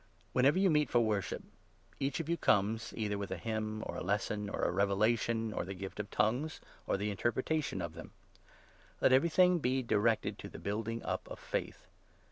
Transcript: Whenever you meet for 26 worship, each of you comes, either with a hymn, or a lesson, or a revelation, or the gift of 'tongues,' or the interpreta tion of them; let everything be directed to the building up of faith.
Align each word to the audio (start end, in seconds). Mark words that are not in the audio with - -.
Whenever 0.33 0.57
you 0.57 0.71
meet 0.71 0.89
for 0.89 0.93
26 0.99 1.07
worship, 1.07 1.43
each 1.99 2.19
of 2.19 2.27
you 2.27 2.35
comes, 2.35 2.91
either 2.97 3.19
with 3.19 3.29
a 3.29 3.37
hymn, 3.37 3.83
or 3.85 3.95
a 3.97 4.03
lesson, 4.03 4.49
or 4.49 4.63
a 4.63 4.71
revelation, 4.71 5.53
or 5.53 5.63
the 5.63 5.75
gift 5.75 5.99
of 5.99 6.09
'tongues,' 6.09 6.59
or 6.87 6.97
the 6.97 7.11
interpreta 7.15 7.61
tion 7.63 7.83
of 7.83 7.93
them; 7.93 8.09
let 8.99 9.13
everything 9.13 9.59
be 9.59 9.83
directed 9.83 10.39
to 10.39 10.49
the 10.49 10.57
building 10.57 11.03
up 11.03 11.27
of 11.29 11.37
faith. 11.37 11.85